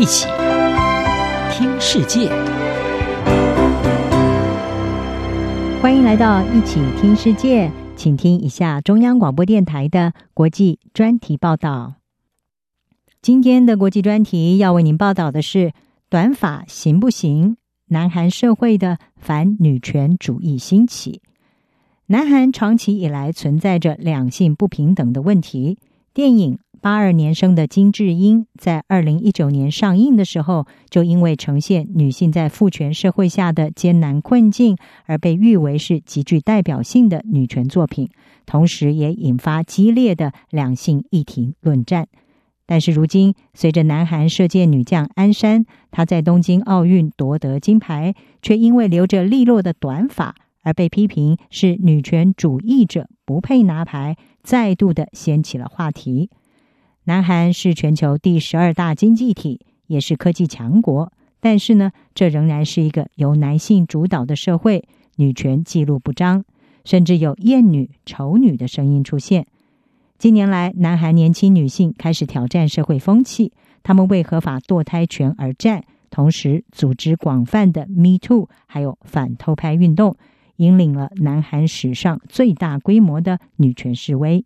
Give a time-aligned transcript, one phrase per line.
[0.00, 0.26] 一起
[1.52, 2.30] 听世界，
[5.82, 11.96] 欢迎来到一起听世界，请听一下中央广播电台的国际专题报道。
[13.20, 15.74] 今天的国际专题要为您报道的是：
[16.08, 17.58] 短发行不行？
[17.88, 21.20] 南韩社会的反女权主义兴起。
[22.06, 25.76] 南韩长期以来存在着两性不平等的问题。
[26.14, 38.08] 电影《八二年生的金智英》在二零一九年上映的时候，就因为呈现女性在父权社会下的艰难困境，而被誉为是极具代表性的女权作品，
[38.46, 42.08] 同时也引发激烈的两性议题论战。
[42.64, 50.34] 但是如今，随着南韩射箭女将安山，她在东京奥运夺得金牌，却因为留着利落的短发。
[50.62, 56.28] 而被批评是女权主义者，不配拿牌，再度的掀起了话题。
[57.04, 64.84] 南韩是全球第十二大经济体，也是科技强国，但是呢，这仍然是一个由男性主导的社会，
[65.16, 66.44] 女权记录不彰，
[66.84, 69.46] 甚至有厌女、丑女的声音出现。
[70.18, 80.16] 近年来，南韩年轻女性开始挑战社会风气，她们为合法堕胎权而战，同时组织广泛的 Me Too，还有反偷拍运动。
[80.56, 84.44] 引领了南韩史上最大规模的女权示威，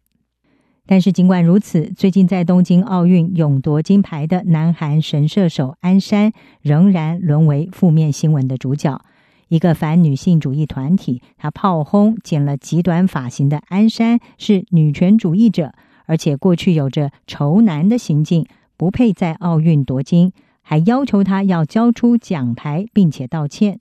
[0.86, 9.00] 但是尽管如此，最近在东京奥运勇夺金牌的南韩神射手安山仍然沦为负面新闻的主角。
[9.48, 15.72] 一个反女性主义团体，他炮轰剪了极短发型的安山是女权主义者，
[16.06, 18.46] 而且过去有着仇男的行径，
[18.76, 23.78] 不配在奥运夺金，还要求他要交出奖牌，并且道歉。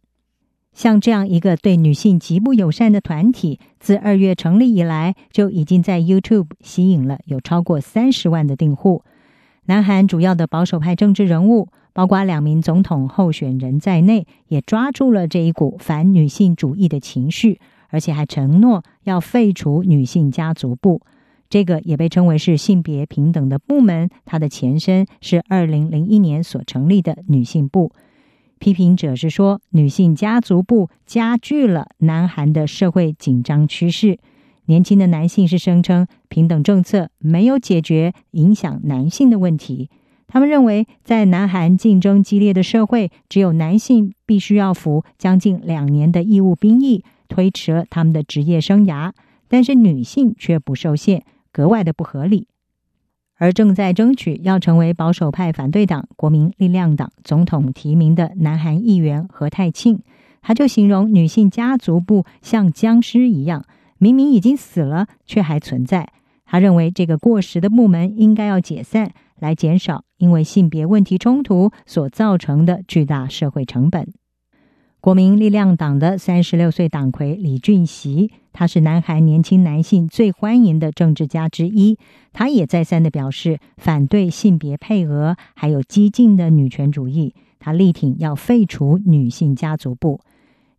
[0.74, 9.04] 像这样一个对女性极不友善的团体，自二月成立以来，就已经在 YouTube 吸引了有超过三十万的订户。
[9.66, 17.60] 南韩主要的保守派政治人物，包括两名总统候选人在内，也抓住了这一股反女性主义的情绪，
[17.90, 21.02] 而且还承诺要废除女性家族部。
[21.50, 27.92] 这个也被称为是性别平等的部门，它的前身是二零零一年所成立的女性部。
[28.64, 34.20] 批评者是说，女性家族部加剧了南韩的社会紧张趋势。
[34.68, 39.90] 年轻的男性是声称平等政策没有解决影响男性的问题。
[40.28, 49.12] 他们认为，在南韩竞争激烈的社会，只有男性必须要服将近两年的义务兵役，推迟了他们的职业生涯，
[49.50, 52.48] 但是女性却不受限，格外的不合理。
[53.38, 60.00] 而正在争取要成为保守派反对党国民力量党总统提名的南韩议员何泰庆，
[60.42, 63.66] 他就形容女性家族部像僵尸一样，
[63.98, 66.10] 明明已经死了，却还存在。
[66.46, 74.14] 他认为这个过时的部门应该要解散，来减少因为性别问题冲突所造成的巨大社会成本。
[75.04, 81.98] 国民力量党的三十六岁党魁李俊熙，他是南韩年轻男性最欢迎的政治家之一。
[82.32, 87.36] 他也再三的表示反对性别配额，还有激进的女权主义。
[87.60, 90.22] 他力挺要废除女性家族部。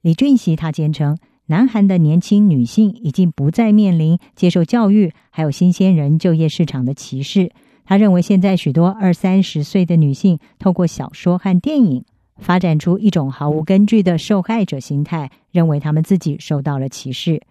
[0.00, 7.52] 李俊熙他坚称，南韩的年轻女性已经不再面临接受教育，还有新鲜人就业市场的歧视。
[7.84, 12.06] 他认为，现在许多二三十岁的女性透过小说和电影。
[12.38, 17.42] 发展出一种毫无根据的受害者心态，认为他们自己受到了歧视。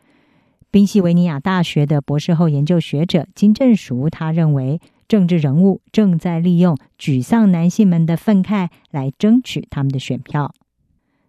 [0.69, 10.53] 宾夕维尼亚大学的博士后研究学者金正淑，他认为政治人物正在利用沮丧男性们的愤慨来争取他们的选票。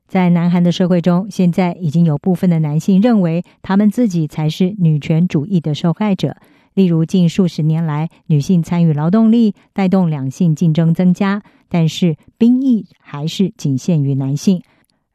[0.07, 6.37] 在南韩的社会中，现在已经有部分的男性认为他们自己才是女权主义的受害者。
[6.75, 14.63] 例如，近数十年来，女性参与劳动力，带动两性竞争增加，但是兵役还是仅限于男性。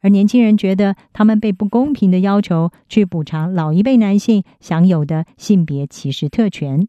[0.00, 6.88] 而年轻人觉得，他们被不公平的要求去补偿老一辈男性享有的性别歧视特权。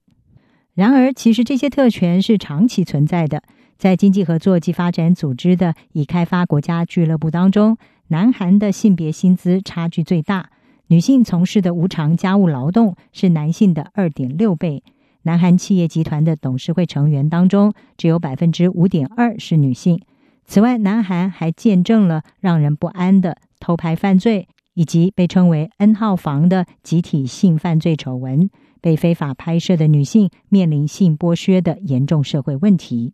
[0.73, 3.43] 然而，其实这些特权是长期存在的。
[3.77, 7.77] 在经济合作及发展组织的已开发国家俱乐部当中，
[8.07, 10.49] 南韩的性别薪资差距最大。
[10.91, 14.83] 女性从事的无偿家务劳动是男性的二点六倍。
[15.21, 20.01] 南韩企业集团的董事会成员当中，只有百分之五点二是女性。
[20.43, 28.49] 此外，南韩还见证了让人不安的偷拍犯罪，以及被称为 “N 号房”的集体性犯罪丑闻，
[28.81, 33.13] 被非法拍摄的女性面临性剥削的严重社会问题。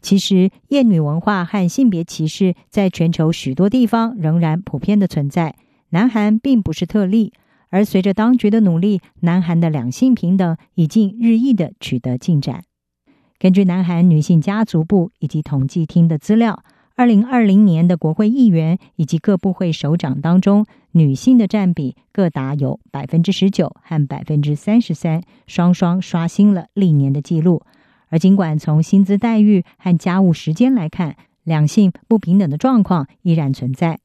[0.00, 5.54] 其实，厌女文化和性别歧视在全球许多地方仍然普遍的存在。
[5.90, 7.32] 南韩并不是特例，
[7.70, 12.64] 而随着当局的努力，南韩的两性平等已经日益的取得进展。
[13.38, 16.62] 根据南韩女性家族部以及统计厅的资料，
[16.96, 27.62] 二零二零年的国会议员以及各部会首长当中，女性的占比各达有百分之十九和百分之三十三，双双刷新了历年的记录。
[28.08, 31.14] 而尽管从薪资待遇和家务时间来看，
[31.44, 34.00] 两性不平等的状况依然存在。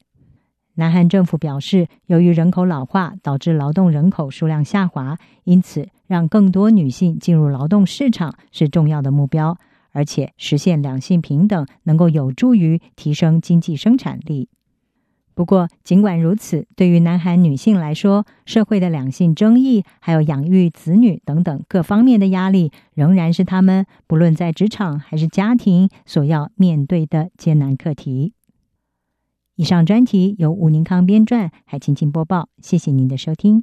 [0.76, 9.56] 南韩政府表示，由于人口老化导致劳动人口数量下滑，因此让更多女性进入劳动市场是重要的目标，
[9.92, 14.48] 而且实现两性平等能够有助于提升经济生产力。
[15.36, 28.33] 不过，尽管如此，对于南韩女性来说，社会的两性争议还有养育子女等等各方面的压力，仍然是她们不论在职场还是家庭所要面对的艰难课题。
[29.56, 32.48] 以上专题由吴宁康编撰，海青青播报。
[32.60, 33.62] 谢谢您的收听。